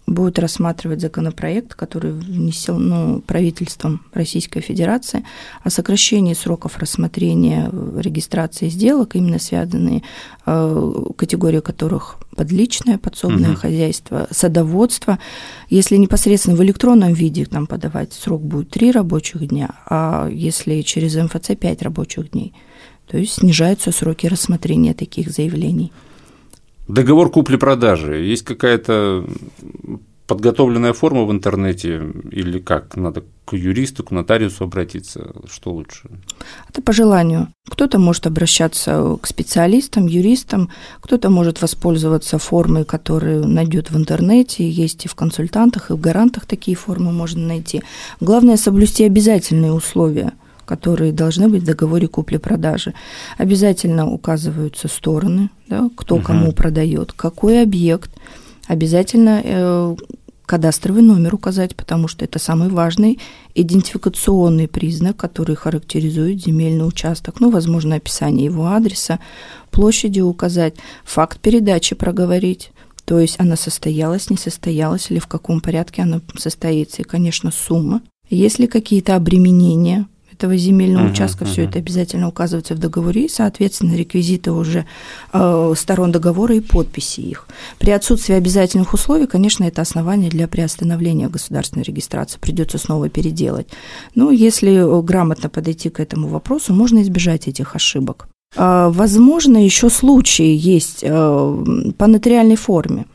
будет 0.06 0.38
рассматривать 0.38 1.00
законопроект, 1.00 1.75
который 1.75 2.12
внесен 2.12 2.88
ну, 2.88 3.20
правительством 3.23 4.02
Российской 4.12 4.61
Федерации 4.61 5.25
о 5.62 5.70
сокращении 5.70 6.34
сроков 6.34 6.78
рассмотрения 6.78 7.70
регистрации 7.96 8.68
сделок, 8.68 9.16
именно 9.16 9.38
связанные 9.38 10.02
э, 10.44 10.92
категории 11.16 11.61
которых 11.61 12.18
подличное 12.37 12.99
подсобное 12.99 13.52
угу. 13.52 13.61
хозяйство, 13.61 14.26
садоводство. 14.30 15.18
Если 15.70 15.96
непосредственно 15.96 16.56
в 16.56 16.62
электронном 16.62 17.14
виде 17.14 17.46
там 17.46 17.66
подавать, 17.66 18.12
срок 18.12 18.42
будет 18.42 18.70
3 18.70 18.90
рабочих 18.92 19.49
дня, 19.49 19.70
а 19.88 20.28
если 20.28 20.82
через 20.82 21.14
МФЦ 21.16 21.56
5 21.58 21.82
рабочих 21.82 22.30
дней. 22.32 22.52
То 23.06 23.18
есть 23.18 23.34
снижаются 23.34 23.92
сроки 23.92 24.26
рассмотрения 24.26 24.94
таких 24.94 25.30
заявлений. 25.30 25.92
Договор 26.88 27.31
купли-продажи. 27.31 28.17
Есть 28.17 28.43
какая-то 28.43 29.25
подготовленная 30.26 30.93
форма 30.93 31.25
в 31.25 31.33
интернете 31.33 32.03
или 32.31 32.59
как? 32.59 32.97
Надо 32.97 33.25
к 33.45 33.55
юристу, 33.55 34.05
к 34.05 34.11
нотариусу 34.11 34.64
обратиться? 34.64 35.33
Что 35.50 35.73
лучше? 35.73 36.11
Это 36.69 36.83
по 36.83 36.93
желанию. 36.93 37.49
Кто-то 37.69 37.99
может 37.99 38.26
обращаться 38.26 39.19
к 39.21 39.26
специалистам, 39.26 40.07
юристам, 40.07 40.71
кто-то 41.00 41.31
может 41.31 41.61
воспользоваться 41.61 42.38
формой, 42.38 42.85
которую 42.85 43.47
найдет 43.47 43.91
в 43.91 43.97
интернете, 43.97 44.69
есть 44.69 45.05
и 45.05 45.09
в 45.09 45.14
консультантах, 45.14 45.91
и 45.91 45.95
в 45.95 46.00
гарантах 46.00 46.47
такие 46.47 46.76
формы 46.76 47.12
можно 47.12 47.47
найти. 47.47 47.83
Главное 48.21 48.57
соблюсти 48.57 49.05
обязательные 49.05 49.73
условия– 49.73 50.33
которые 50.64 51.12
должны 51.12 51.49
быть 51.49 51.62
в 51.62 51.66
договоре 51.66 52.09
купли-продажи. 52.09 52.94
Обязательно 53.38 54.11
указываются 54.11 54.88
стороны, 54.88 55.50
да, 55.68 55.88
кто 55.97 56.16
угу. 56.16 56.25
кому 56.25 56.52
продает, 56.52 57.12
какой 57.12 57.62
объект. 57.62 58.11
Обязательно 58.66 59.42
э, 59.44 59.97
кадастровый 60.47 61.02
номер 61.02 61.35
указать, 61.35 61.75
потому 61.75 62.09
что 62.09 62.25
это 62.25 62.38
самый 62.38 62.68
важный 62.68 63.18
идентификационный 63.54 64.68
признак, 64.68 65.16
который 65.16 65.56
характеризует 65.56 66.42
земельный 66.42 66.87
участок. 66.87 67.40
Ну, 67.40 67.50
возможно, 67.50 67.97
описание 67.97 68.47
его 68.47 68.68
адреса, 68.68 69.21
площади 69.71 70.21
указать, 70.21 70.75
факт 71.04 71.40
передачи 71.40 71.94
проговорить. 71.94 72.73
То 73.04 73.18
есть 73.18 73.37
она 73.38 73.56
состоялась, 73.56 74.30
не 74.30 74.37
состоялась, 74.37 75.11
или 75.11 75.18
в 75.18 75.26
каком 75.26 75.61
порядке 75.61 76.02
она 76.02 76.21
состоится. 76.37 77.02
И, 77.02 77.04
конечно, 77.04 77.50
сумма. 77.50 78.02
Если 78.30 78.66
какие-то 78.66 79.16
обременения 79.16 80.06
этого 80.35 80.57
земельного 80.57 81.07
uh-huh, 81.07 81.12
участка, 81.12 81.45
uh-huh. 81.45 81.53
все 81.53 81.64
это 81.64 81.79
обязательно 81.79 82.29
указывается 82.29 82.75
в 82.75 82.79
договоре, 82.79 83.26
и, 83.26 83.29
соответственно, 83.29 83.95
реквизиты 83.95 84.53
уже 84.53 84.87
э, 85.33 85.75
сторон 85.76 86.12
договора 86.12 86.55
и 86.57 86.61
подписи 86.61 87.21
их. 87.21 87.47
При 87.79 87.91
отсутствии 87.91 88.35
обязательных 88.35 88.93
условий, 88.95 89.26
конечно, 89.26 89.64
это 89.64 89.83
основание 89.83 90.31
для 90.31 90.49
приостановления 90.49 91.29
государственной 91.29 91.85
регистрации, 91.85 92.38
придется 92.38 92.79
снова 92.79 93.09
переделать. 93.09 93.69
Но 94.14 94.31
если 94.31 95.03
грамотно 95.03 95.49
подойти 95.49 95.91
к 95.91 96.00
этому 96.00 96.29
вопросу, 96.29 96.75
можно 96.75 97.03
избежать 97.03 97.49
этих 97.49 97.75
ошибок. 97.76 98.29
Э, 98.57 98.91
возможно, 98.93 99.64
еще 99.64 99.91
случаи 99.91 100.57
есть 100.57 101.00
э, 101.03 101.93
по 101.99 102.07
нотариальной 102.07 102.57
форме. 102.57 103.07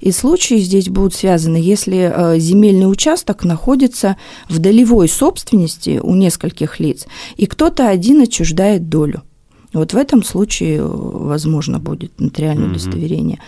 И 0.00 0.12
случаи 0.12 0.58
здесь 0.58 0.88
будут 0.88 1.14
связаны, 1.14 1.56
если 1.56 2.12
э, 2.12 2.38
земельный 2.38 2.90
участок 2.90 3.44
находится 3.44 4.16
в 4.48 4.58
долевой 4.58 5.08
собственности 5.08 6.00
у 6.02 6.14
нескольких 6.14 6.80
лиц, 6.80 7.06
и 7.36 7.46
кто-то 7.46 7.88
один 7.88 8.22
отчуждает 8.22 8.88
долю. 8.88 9.22
Вот 9.72 9.92
в 9.92 9.96
этом 9.96 10.22
случае 10.22 10.78
э, 10.78 10.82
возможно 10.82 11.78
будет 11.78 12.18
нотариальное 12.18 12.70
удостоверение. 12.70 13.38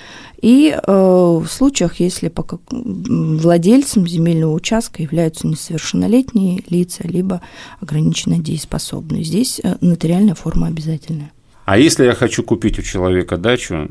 И 0.42 0.74
э, 0.74 0.92
в 0.92 1.46
случаях, 1.48 2.00
если 2.00 2.28
пока 2.28 2.58
владельцем 2.70 4.06
земельного 4.06 4.52
участка 4.52 5.02
являются 5.02 5.46
несовершеннолетние 5.46 6.62
лица, 6.68 7.06
либо 7.06 7.40
ограниченно 7.80 8.38
дееспособные. 8.38 9.24
Здесь 9.24 9.60
э, 9.62 9.76
нотариальная 9.80 10.34
форма 10.34 10.66
обязательная. 10.66 11.32
А 11.64 11.78
если 11.78 12.04
я 12.04 12.14
хочу 12.14 12.42
купить 12.42 12.78
у 12.78 12.82
человека 12.82 13.36
дачу, 13.36 13.90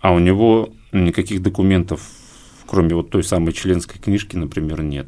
а 0.00 0.12
у 0.12 0.18
него 0.18 0.70
никаких 0.92 1.42
документов, 1.42 2.00
кроме 2.66 2.94
вот 2.94 3.10
той 3.10 3.24
самой 3.24 3.52
членской 3.52 4.00
книжки, 4.00 4.36
например, 4.36 4.82
нет. 4.82 5.06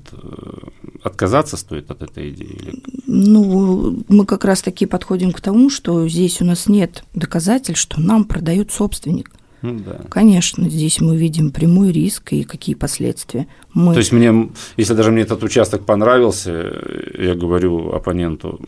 Отказаться 1.03 1.57
стоит 1.57 1.91
от 1.91 2.03
этой 2.03 2.31
идеи? 2.31 2.59
Или... 2.61 2.83
Ну, 3.07 4.05
мы 4.09 4.27
как 4.27 4.45
раз 4.45 4.63
таки 4.63 4.87
подходим 4.87 5.33
к 5.33 5.41
тому, 5.41 5.71
что 5.71 6.09
здесь 6.09 6.41
у 6.41 6.45
нас 6.45 6.69
нет 6.69 7.05
доказательств, 7.15 7.83
что 7.83 8.01
нам 8.01 8.25
продает 8.25 8.71
собственник. 8.71 9.31
Ну, 9.63 9.79
да. 9.79 10.01
Конечно, 10.09 10.69
здесь 10.71 11.01
мы 11.01 11.17
видим 11.17 11.51
прямой 11.51 11.93
риск 11.93 12.33
и 12.33 12.45
какие 12.45 12.75
последствия. 12.75 13.47
Мы... 13.75 13.93
То 13.93 13.99
есть 13.99 14.13
мне, 14.13 14.51
если 14.79 14.95
даже 14.95 15.11
мне 15.11 15.23
этот 15.23 15.43
участок 15.43 15.85
понравился, 15.85 16.73
я 17.19 17.35
говорю 17.35 17.93
оппоненту, 17.93 18.61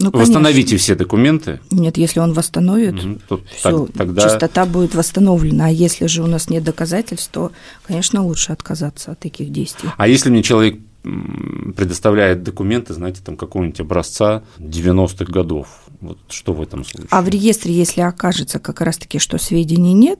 ну, 0.00 0.10
Восстановите 0.12 0.78
все 0.78 0.94
документы. 0.94 1.60
Нет, 1.70 1.98
если 1.98 2.20
он 2.20 2.32
восстановит, 2.32 3.04
угу, 3.04 3.40
все, 3.54 3.86
тогда... 3.94 4.22
чистота 4.22 4.64
будет 4.64 4.94
восстановлена. 4.94 5.66
А 5.66 5.70
если 5.70 6.06
же 6.06 6.22
у 6.22 6.26
нас 6.26 6.48
нет 6.48 6.64
доказательств, 6.64 7.28
то, 7.30 7.52
конечно, 7.86 8.24
лучше 8.24 8.52
отказаться 8.52 9.12
от 9.12 9.18
таких 9.18 9.52
действий. 9.52 9.90
А 9.98 10.08
если 10.08 10.30
мне 10.30 10.42
человек 10.42 10.78
предоставляет 11.02 12.42
документы, 12.42 12.94
знаете, 12.94 13.20
там 13.24 13.36
какого-нибудь 13.36 13.80
образца 13.80 14.42
90-х 14.58 15.30
годов. 15.30 15.68
Вот 16.00 16.18
что 16.28 16.54
в 16.54 16.62
этом 16.62 16.84
случае? 16.84 17.08
А 17.10 17.20
в 17.20 17.28
реестре, 17.28 17.74
если 17.74 18.00
окажется 18.00 18.58
как 18.58 18.80
раз-таки, 18.80 19.18
что 19.18 19.38
сведений 19.38 19.92
нет, 19.92 20.18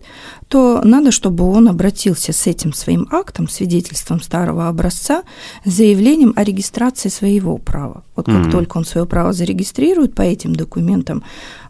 то 0.48 0.82
надо, 0.84 1.10
чтобы 1.10 1.44
он 1.50 1.68
обратился 1.68 2.32
с 2.32 2.46
этим 2.46 2.74
своим 2.74 3.08
актом, 3.10 3.48
свидетельством 3.48 4.20
старого 4.20 4.68
образца, 4.68 5.22
с 5.64 5.70
заявлением 5.70 6.34
о 6.36 6.44
регистрации 6.44 7.08
своего 7.08 7.56
права. 7.56 8.04
Вот 8.14 8.26
как 8.26 8.46
mm-hmm. 8.46 8.50
только 8.50 8.76
он 8.76 8.84
свое 8.84 9.06
право 9.06 9.32
зарегистрирует 9.32 10.14
по 10.14 10.22
этим 10.22 10.54
документам, 10.54 11.22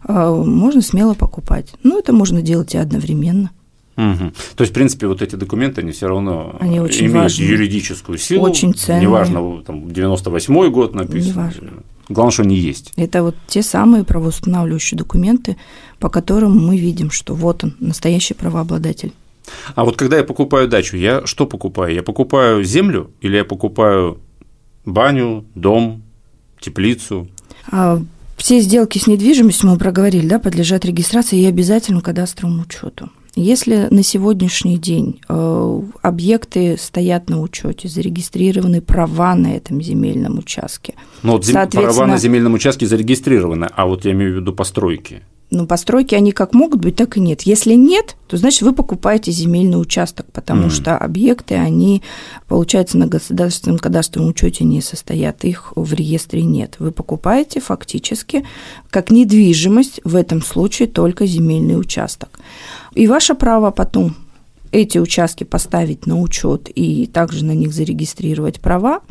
а, 0.03 0.35
можно 0.35 0.81
смело 0.81 1.13
покупать. 1.13 1.73
Ну, 1.83 1.97
это 1.97 2.11
можно 2.11 2.41
делать 2.41 2.73
и 2.75 2.77
одновременно. 2.77 3.51
Угу. 3.97 4.31
То 4.55 4.61
есть, 4.61 4.71
в 4.71 4.73
принципе, 4.73 5.07
вот 5.07 5.21
эти 5.21 5.35
документы, 5.35 5.81
они 5.81 5.91
все 5.91 6.07
равно 6.07 6.55
они 6.59 6.79
очень 6.79 7.07
имеют 7.07 7.23
важны. 7.23 7.43
юридическую 7.43 8.17
силу. 8.17 8.43
Очень 8.43 8.73
ценные. 8.73 9.03
Неважно, 9.03 9.61
там, 9.65 9.85
98-й 9.85 10.69
год 10.69 10.95
написан. 10.95 11.31
Неважно. 11.31 11.71
Главное, 12.11 12.31
что 12.31 12.43
они 12.43 12.57
есть. 12.57 12.91
Это 12.97 13.23
вот 13.23 13.35
те 13.47 13.63
самые 13.63 14.03
правоустанавливающие 14.03 14.97
документы, 14.97 15.57
по 15.99 16.09
которым 16.09 16.57
мы 16.57 16.77
видим, 16.77 17.09
что 17.09 17.33
вот 17.33 17.63
он, 17.63 17.75
настоящий 17.79 18.33
правообладатель. 18.33 19.13
А 19.75 19.85
вот 19.85 19.97
когда 19.97 20.17
я 20.17 20.23
покупаю 20.23 20.67
дачу, 20.67 20.97
я 20.97 21.25
что 21.25 21.45
покупаю? 21.45 21.95
Я 21.95 22.03
покупаю 22.03 22.63
землю 22.63 23.11
или 23.21 23.37
я 23.37 23.45
покупаю 23.45 24.19
баню, 24.85 25.45
дом, 25.55 26.03
теплицу? 26.59 27.27
А, 27.71 28.01
все 28.37 28.59
сделки 28.59 28.97
с 28.97 29.07
недвижимостью, 29.07 29.69
мы 29.69 29.77
проговорили, 29.77 30.27
да, 30.27 30.39
подлежат 30.39 30.85
регистрации 30.85 31.39
и 31.39 31.45
обязательно 31.45 32.01
кадастровому 32.01 32.63
учету. 32.63 33.09
Если 33.35 33.87
на 33.89 34.03
сегодняшний 34.03 34.77
день 34.77 35.21
э, 35.29 35.81
объекты 36.01 36.77
стоят 36.77 37.29
на 37.29 37.41
учете, 37.41 37.87
зарегистрированы 37.87 38.81
права 38.81 39.35
на 39.35 39.55
этом 39.55 39.81
земельном 39.81 40.39
участке. 40.39 40.95
Ну, 41.23 41.33
вот 41.33 41.45
соответственно, 41.45 41.93
права 41.93 42.07
на 42.07 42.17
земельном 42.17 42.55
участке 42.55 42.85
зарегистрированы, 42.85 43.69
а 43.73 43.85
вот 43.85 44.03
я 44.03 44.11
имею 44.11 44.33
в 44.33 44.35
виду 44.41 44.53
постройки. 44.53 45.21
Ну, 45.49 45.67
постройки, 45.67 46.15
они 46.15 46.31
как 46.31 46.53
могут 46.53 46.79
быть, 46.79 46.95
так 46.95 47.17
и 47.17 47.19
нет. 47.19 47.41
Если 47.41 47.73
нет, 47.73 48.15
то 48.27 48.37
значит 48.37 48.61
вы 48.61 48.71
покупаете 48.71 49.31
земельный 49.31 49.81
участок, 49.81 50.25
потому 50.31 50.67
mm. 50.67 50.69
что 50.69 50.97
объекты, 50.97 51.55
они, 51.55 52.01
получается, 52.47 52.97
на 52.97 53.05
государственном 53.05 53.77
кадастровом 53.77 54.29
учете 54.29 54.63
не 54.63 54.79
состоят, 54.81 55.43
их 55.43 55.73
в 55.75 55.93
реестре 55.93 56.43
нет. 56.43 56.77
Вы 56.79 56.91
покупаете 56.91 57.59
фактически 57.59 58.45
как 58.89 59.11
недвижимость 59.11 59.99
в 60.05 60.15
этом 60.15 60.41
случае 60.41 60.87
только 60.87 61.25
земельный 61.25 61.77
участок. 61.77 62.39
И 62.93 63.07
ваше 63.07 63.35
право 63.35 63.71
потом 63.71 64.15
эти 64.71 64.97
участки 64.97 65.43
поставить 65.43 66.05
на 66.05 66.19
учет 66.19 66.69
и 66.73 67.05
также 67.07 67.45
на 67.45 67.53
них 67.53 67.73
зарегистрировать 67.73 68.59
права, 68.59 69.01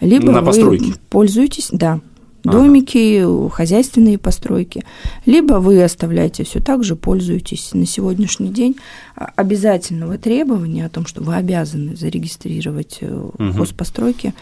либо 0.00 0.30
на 0.32 0.42
вы 0.42 0.94
пользуетесь, 1.10 1.70
да, 1.72 2.00
домики, 2.44 3.22
ага. 3.22 3.50
хозяйственные 3.50 4.18
постройки, 4.18 4.84
либо 5.26 5.54
вы 5.54 5.82
оставляете 5.82 6.44
все 6.44 6.60
так 6.60 6.84
же, 6.84 6.96
пользуетесь 6.96 7.70
на 7.74 7.86
сегодняшний 7.86 8.50
день 8.50 8.76
обязательного 9.14 10.18
требования 10.18 10.86
о 10.86 10.90
том, 10.90 11.06
что 11.06 11.22
вы 11.22 11.34
обязаны 11.34 11.96
зарегистрировать 11.96 13.00
угу. 13.02 13.52
хозпостройки, 13.52 14.34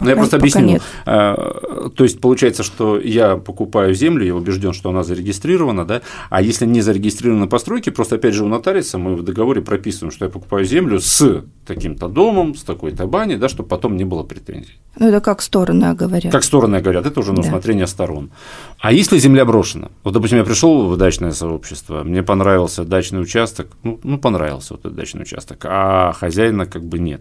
Ну, 0.00 0.08
я 0.08 0.16
просто 0.16 0.36
объясню. 0.36 0.64
Нет. 0.64 0.82
А, 1.06 1.88
то 1.94 2.04
есть 2.04 2.20
получается, 2.20 2.62
что 2.62 2.98
я 2.98 3.36
покупаю 3.36 3.94
землю, 3.94 4.24
я 4.24 4.34
убежден, 4.34 4.72
что 4.72 4.90
она 4.90 5.02
зарегистрирована, 5.02 5.84
да, 5.84 6.02
а 6.30 6.42
если 6.42 6.66
не 6.66 6.80
зарегистрированы 6.80 7.46
постройки, 7.46 7.90
просто 7.90 8.16
опять 8.16 8.34
же 8.34 8.44
у 8.44 8.48
нотариуса 8.48 8.98
мы 8.98 9.16
в 9.16 9.22
договоре 9.22 9.62
прописываем, 9.62 10.12
что 10.12 10.24
я 10.24 10.30
покупаю 10.30 10.64
землю 10.64 11.00
с 11.00 11.44
таким-то 11.66 12.08
домом, 12.08 12.54
с 12.54 12.62
такой-то 12.62 13.06
баней, 13.06 13.36
да, 13.36 13.48
чтобы 13.48 13.68
потом 13.68 13.96
не 13.96 14.04
было 14.04 14.22
претензий. 14.22 14.78
Ну, 14.98 15.08
это 15.08 15.20
как 15.20 15.40
стороны 15.42 15.94
говорят. 15.94 16.32
Как 16.32 16.44
стороны 16.44 16.80
говорят, 16.80 17.06
это 17.06 17.20
уже 17.20 17.32
на 17.32 17.40
усмотрение 17.40 17.84
да. 17.84 17.90
сторон. 17.90 18.30
А 18.78 18.92
если 18.92 19.18
земля 19.18 19.44
брошена? 19.44 19.88
Вот, 20.02 20.14
допустим, 20.14 20.38
я 20.38 20.44
пришел 20.44 20.88
в 20.88 20.96
дачное 20.96 21.32
сообщество, 21.32 22.02
мне 22.02 22.22
понравился 22.22 22.84
дачный 22.84 23.22
участок, 23.22 23.68
ну, 23.82 24.00
ну 24.02 24.18
понравился 24.18 24.74
вот 24.74 24.80
этот 24.80 24.96
дачный 24.96 25.22
участок, 25.22 25.64
а 25.64 26.12
хозяина 26.12 26.66
как 26.66 26.84
бы 26.84 26.98
нет. 26.98 27.20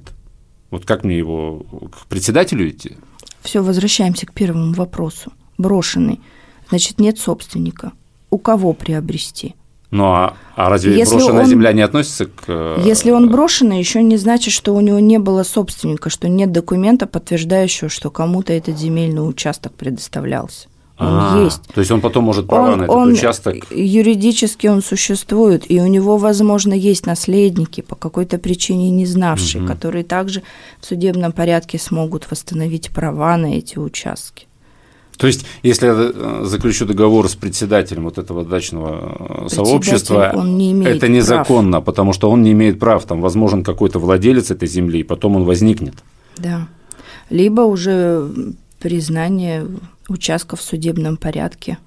Вот 0.71 0.85
как 0.85 1.03
мне 1.03 1.17
его 1.17 1.65
к 1.91 2.07
председателю 2.07 2.69
идти? 2.69 2.97
Все, 3.41 3.63
возвращаемся 3.63 4.25
к 4.25 4.33
первому 4.33 4.73
вопросу. 4.73 5.31
Брошенный. 5.57 6.21
Значит, 6.69 6.99
нет 6.99 7.17
собственника. 7.17 7.93
У 8.29 8.37
кого 8.37 8.73
приобрести? 8.73 9.55
Ну 9.91 10.05
а, 10.05 10.37
а 10.55 10.69
разве 10.69 10.95
если 10.95 11.15
брошенная 11.15 11.43
он, 11.43 11.49
земля 11.49 11.73
не 11.73 11.81
относится 11.81 12.27
к... 12.27 12.43
Э, 12.47 12.81
если 12.85 13.09
он 13.09 13.31
брошенный, 13.31 13.79
еще 13.79 14.03
не 14.03 14.17
значит, 14.17 14.53
что 14.53 14.75
у 14.75 14.81
него 14.81 14.99
не 14.99 15.17
было 15.17 15.41
собственника, 15.41 16.11
что 16.11 16.27
нет 16.27 16.51
документа, 16.51 17.07
подтверждающего, 17.07 17.89
что 17.89 18.11
кому-то 18.11 18.53
этот 18.53 18.77
земельный 18.77 19.27
участок 19.27 19.73
предоставлялся. 19.73 20.68
Он 20.99 21.07
а, 21.11 21.43
есть. 21.45 21.61
То 21.73 21.79
есть 21.79 21.91
он 21.91 22.01
потом 22.01 22.25
может 22.25 22.47
права 22.47 22.73
он, 22.73 22.77
на 22.79 22.83
этот 22.83 22.95
он, 22.95 23.13
участок. 23.13 23.55
Юридически 23.71 24.67
он 24.67 24.81
существует, 24.81 25.63
и 25.71 25.79
у 25.79 25.87
него, 25.87 26.17
возможно, 26.17 26.73
есть 26.73 27.05
наследники 27.05 27.79
по 27.79 27.95
какой-то 27.95 28.37
причине 28.37 28.91
не 28.91 29.05
знавшие, 29.05 29.63
угу. 29.63 29.71
которые 29.71 30.03
также 30.03 30.43
в 30.81 30.85
судебном 30.85 31.31
порядке 31.31 31.79
смогут 31.79 32.29
восстановить 32.29 32.89
права 32.89 33.37
на 33.37 33.57
эти 33.57 33.79
участки. 33.79 34.45
То 35.17 35.27
есть, 35.27 35.45
если 35.63 35.85
я 35.87 35.93
э, 35.97 36.41
заключу 36.45 36.85
договор 36.85 37.29
с 37.29 37.35
председателем 37.35 38.03
вот 38.03 38.17
этого 38.17 38.43
дачного 38.43 39.45
э, 39.45 39.49
сообщества, 39.49 40.33
не 40.45 40.83
это 40.83 41.07
незаконно, 41.07 41.77
прав. 41.79 41.85
потому 41.85 42.13
что 42.13 42.29
он 42.29 42.41
не 42.41 42.51
имеет 42.53 42.79
прав. 42.79 43.05
Там 43.05 43.21
возможен 43.21 43.63
какой-то 43.63 43.99
владелец 43.99 44.51
этой 44.51 44.67
земли, 44.67 44.99
и 44.99 45.03
потом 45.03 45.35
он 45.35 45.43
возникнет. 45.43 45.95
Да. 46.37 46.67
Либо 47.29 47.61
уже 47.61 48.29
признание 48.79 49.67
участка 50.07 50.55
в 50.55 50.61
судебном 50.61 51.17
порядке. 51.17 51.77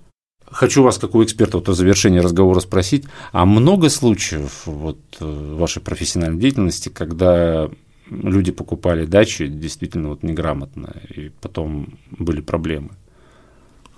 Хочу 0.47 0.83
вас, 0.83 0.99
как 0.99 1.15
у 1.15 1.25
эксперта, 1.25 1.59
вот 1.59 1.69
о 1.71 1.75
завершении 1.75 2.19
разговора 2.19 2.61
спросить, 2.61 3.05
а 3.33 3.47
много 3.47 3.89
случаев 3.89 4.63
вот, 4.67 4.99
э, 5.21 5.55
вашей 5.57 5.81
профессиональной 5.81 6.39
деятельности, 6.39 6.91
когда 6.91 7.71
люди 8.11 8.53
покупали 8.53 9.07
дачи 9.07 9.47
действительно 9.47 10.09
вот 10.09 10.23
неграмотно, 10.23 10.95
и 11.09 11.31
потом 11.41 11.99
были 12.11 12.43
проблемы? 12.43 12.91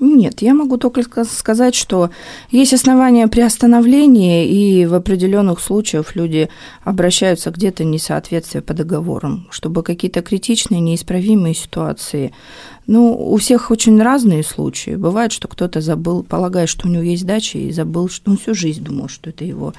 Нет, 0.00 0.42
я 0.42 0.54
могу 0.54 0.76
только 0.76 1.24
сказать, 1.24 1.76
что 1.76 2.10
есть 2.50 2.72
основания 2.72 3.28
при 3.28 3.42
остановлении, 3.42 4.48
и 4.48 4.86
в 4.86 4.94
определенных 4.94 5.60
случаях 5.60 6.16
люди 6.16 6.48
обращаются 6.82 7.50
где-то 7.52 7.84
несоответствие 7.84 8.60
по 8.60 8.74
договорам, 8.74 9.46
чтобы 9.50 9.84
какие-то 9.84 10.20
критичные, 10.20 10.80
неисправимые 10.80 11.54
ситуации. 11.54 12.32
Ну, 12.88 13.16
у 13.16 13.36
всех 13.36 13.70
очень 13.70 14.02
разные 14.02 14.42
случаи. 14.42 14.96
Бывает, 14.96 15.30
что 15.30 15.46
кто-то 15.46 15.80
забыл, 15.80 16.24
полагая, 16.24 16.66
что 16.66 16.88
у 16.88 16.90
него 16.90 17.04
есть 17.04 17.24
дача, 17.24 17.58
и 17.58 17.70
забыл, 17.70 18.08
что 18.08 18.32
он 18.32 18.36
всю 18.36 18.54
жизнь 18.54 18.82
думал, 18.82 19.08
что 19.08 19.30
это 19.30 19.44
его. 19.44 19.74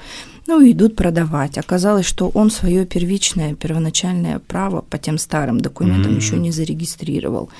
Ну, 0.46 0.62
идут 0.70 0.96
продавать. 0.96 1.58
Оказалось, 1.58 2.06
что 2.06 2.30
он 2.30 2.50
свое 2.50 2.86
первичное, 2.86 3.54
первоначальное 3.54 4.38
право 4.38 4.80
по 4.80 4.96
тем 4.96 5.18
старым 5.18 5.60
документам 5.60 6.12
mm-hmm. 6.12 6.16
еще 6.16 6.36
не 6.36 6.52
зарегистрировал. 6.52 7.50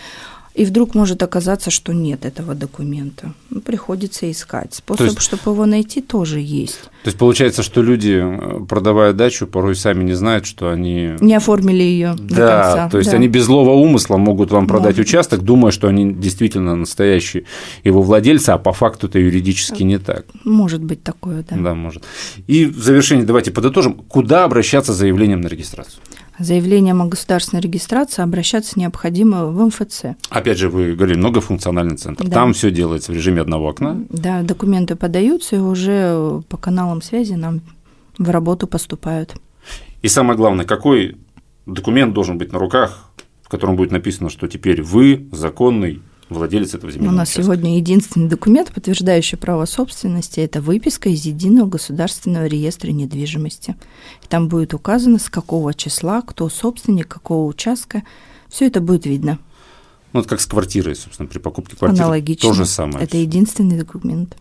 И 0.57 0.65
вдруг 0.65 0.95
может 0.95 1.23
оказаться, 1.23 1.71
что 1.71 1.93
нет 1.93 2.25
этого 2.25 2.55
документа. 2.55 3.35
Ну, 3.51 3.61
приходится 3.61 4.31
искать. 4.31 4.73
Способ, 4.73 5.07
есть, 5.07 5.21
чтобы 5.21 5.53
его 5.53 5.67
найти, 5.67 6.01
тоже 6.01 6.41
есть. 6.41 6.81
То 7.05 7.09
есть 7.09 7.19
получается, 7.19 7.63
что 7.63 7.83
люди, 7.83 8.19
э, 8.19 8.65
продавая 8.65 9.13
дачу, 9.13 9.47
порой 9.47 9.77
сами 9.77 10.03
не 10.03 10.15
знают, 10.15 10.47
что 10.47 10.71
они... 10.71 11.13
Не 11.21 11.35
оформили 11.35 11.83
ее 11.83 12.15
да, 12.19 12.25
до 12.25 12.47
конца. 12.47 12.89
То 12.89 12.99
есть 12.99 13.11
да. 13.11 13.19
они 13.19 13.29
без 13.29 13.45
злого 13.45 13.73
умысла 13.73 14.17
могут 14.17 14.51
вам 14.51 14.67
продать 14.67 14.97
может. 14.97 15.07
участок, 15.07 15.43
думая, 15.43 15.73
что 15.73 15.89
они 15.89 16.15
действительно 16.15 16.75
настоящие 16.75 17.45
его 17.85 18.01
владельцы, 18.01 18.49
а 18.49 18.59
по 18.59 18.73
факту 18.73 19.09
это 19.09 19.19
юридически 19.19 19.83
не 19.83 19.99
так. 19.99 20.25
Может 20.43 20.83
быть 20.83 21.03
такое, 21.03 21.45
да. 21.49 21.57
Да, 21.57 21.75
может. 21.75 22.03
И 22.47 22.65
в 22.65 22.83
завершение 22.83 23.27
давайте 23.27 23.51
подытожим, 23.51 23.93
куда 24.09 24.45
обращаться 24.45 24.95
с 24.95 24.97
заявлением 24.97 25.43
на 25.43 25.49
регистрацию? 25.49 26.01
Заявлением 26.39 27.03
о 27.03 27.07
государственной 27.07 27.61
регистрации 27.61 28.23
обращаться 28.23 28.79
необходимо 28.79 29.47
в 29.47 29.67
МФЦ. 29.67 30.17
Опять 30.31 30.59
же, 30.59 30.69
вы 30.69 30.95
говорили, 30.95 31.19
многофункциональный 31.19 31.97
центр. 31.97 32.25
Да. 32.25 32.31
Там 32.31 32.53
все 32.53 32.71
делается 32.71 33.13
в 33.13 33.15
режиме 33.15 33.41
одного 33.41 33.69
окна. 33.69 34.05
Да, 34.11 34.43
документы 34.43 34.97
подаются, 34.97 35.57
и 35.57 35.61
уже 35.61 36.43
по 36.49 36.57
каналам 36.57 37.03
связи 37.03 37.35
нам 37.35 37.61
в 38.19 38.31
работу 38.31 38.67
поступают. 38.67 39.35
И 40.03 40.09
самое 40.09 40.37
главное, 40.37 40.65
какой 40.65 41.17
документ 41.67 42.15
должен 42.15 42.39
быть 42.39 42.53
на 42.53 42.59
руках, 42.59 43.11
в 43.43 43.49
котором 43.49 43.77
будет 43.77 43.91
написано, 43.91 44.29
что 44.29 44.49
теперь 44.49 44.83
вы 44.83 45.29
законный 45.33 46.03
владелец 46.29 46.75
этого 46.75 46.91
земельного 46.91 47.15
У 47.15 47.17
нас 47.19 47.29
участка. 47.29 47.43
сегодня 47.43 47.77
единственный 47.77 48.29
документ, 48.29 48.73
подтверждающий 48.73 49.39
право 49.39 49.65
собственности, 49.65 50.41
это 50.41 50.61
выписка 50.61 51.09
из 51.09 51.25
Единого 51.25 51.69
государственного 51.69 52.47
реестра 52.47 52.91
недвижимости. 52.91 53.77
И 54.23 54.27
там 54.27 54.49
будет 54.49 54.75
указано, 54.75 55.19
с 55.19 55.29
какого 55.29 55.75
числа, 55.75 56.23
кто 56.23 56.49
собственник, 56.49 57.09
какого 57.09 57.47
участка. 57.49 58.03
Все 58.49 58.67
это 58.67 58.81
будет 58.81 59.07
видно. 59.07 59.39
Ну, 60.13 60.21
это 60.21 60.29
как 60.31 60.41
с 60.41 60.47
квартирой, 60.47 60.97
собственно, 60.97 61.29
при 61.29 61.39
покупке 61.39 61.77
квартиры. 61.77 62.03
Аналогично. 62.03 62.49
То 62.49 62.55
же 62.55 62.65
самое. 62.67 63.05
Это 63.05 63.17
единственный 63.17 63.79
документ. 63.79 64.37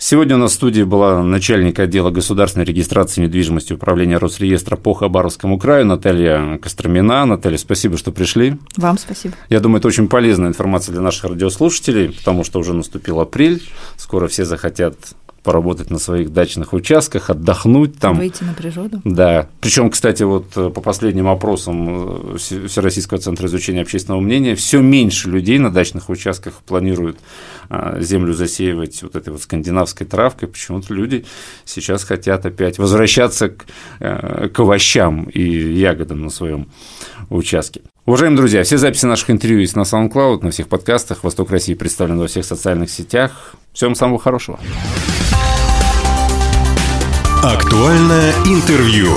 Сегодня 0.00 0.36
у 0.36 0.38
нас 0.38 0.52
в 0.52 0.54
студии 0.54 0.84
была 0.84 1.24
начальник 1.24 1.80
отдела 1.80 2.10
государственной 2.10 2.64
регистрации 2.64 3.20
недвижимости 3.20 3.72
управления 3.72 4.16
Росреестра 4.18 4.76
по 4.76 4.94
Хабаровскому 4.94 5.58
краю 5.58 5.86
Наталья 5.86 6.56
Костромина. 6.58 7.26
Наталья, 7.26 7.58
спасибо, 7.58 7.96
что 7.96 8.12
пришли. 8.12 8.58
Вам 8.76 8.96
спасибо. 8.96 9.34
Я 9.48 9.58
думаю, 9.58 9.80
это 9.80 9.88
очень 9.88 10.06
полезная 10.06 10.50
информация 10.50 10.92
для 10.92 11.02
наших 11.02 11.24
радиослушателей, 11.24 12.10
потому 12.12 12.44
что 12.44 12.60
уже 12.60 12.74
наступил 12.74 13.18
апрель, 13.18 13.60
скоро 13.96 14.28
все 14.28 14.44
захотят 14.44 14.94
поработать 15.42 15.90
на 15.90 15.98
своих 15.98 16.32
дачных 16.32 16.72
участках, 16.72 17.30
отдохнуть 17.30 17.98
там. 17.98 18.16
Выйти 18.16 18.44
на 18.44 18.54
природу. 18.54 19.00
Да. 19.04 19.48
Причем, 19.60 19.90
кстати, 19.90 20.22
вот 20.22 20.46
э, 20.56 20.70
по 20.70 20.80
последним 20.80 21.28
опросам 21.28 22.34
э, 22.34 22.36
Всероссийского 22.38 23.20
центра 23.20 23.46
изучения 23.46 23.82
общественного 23.82 24.20
мнения, 24.20 24.54
все 24.54 24.80
меньше 24.80 25.30
людей 25.30 25.58
на 25.58 25.70
дачных 25.70 26.08
участках 26.08 26.54
планируют 26.66 27.18
а, 27.70 28.00
землю 28.00 28.32
засеивать 28.32 29.02
вот 29.02 29.16
этой 29.16 29.30
вот 29.30 29.42
скандинавской 29.42 30.06
травкой. 30.06 30.48
Почему-то 30.48 30.92
люди 30.94 31.24
сейчас 31.64 32.04
хотят 32.04 32.46
опять 32.46 32.78
возвращаться 32.78 33.50
к, 33.50 33.66
э, 34.00 34.48
к 34.48 34.58
овощам 34.60 35.24
и 35.24 35.42
ягодам 35.42 36.22
на 36.22 36.30
своем 36.30 36.68
участке. 37.30 37.82
Уважаемые 38.08 38.38
друзья, 38.38 38.62
все 38.62 38.78
записи 38.78 39.04
наших 39.04 39.28
интервью 39.28 39.60
есть 39.60 39.76
на 39.76 39.82
SoundCloud, 39.82 40.42
на 40.42 40.50
всех 40.50 40.68
подкастах. 40.68 41.24
«Восток 41.24 41.50
России» 41.50 41.74
представлен 41.74 42.18
во 42.18 42.26
всех 42.26 42.46
социальных 42.46 42.88
сетях. 42.88 43.54
Всем 43.74 43.94
самого 43.94 44.18
хорошего. 44.18 44.58
Актуальное 47.42 48.32
интервью. 48.46 49.10